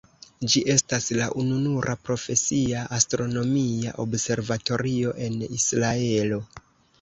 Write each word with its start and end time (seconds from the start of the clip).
Ĝi 0.51 0.61
estas 0.75 1.09
la 1.17 1.25
ununura 1.43 1.95
profesia 2.07 2.85
astronomia 2.97 3.93
observatorio 4.05 5.13
en 5.27 5.39
Israelo. 5.61 6.43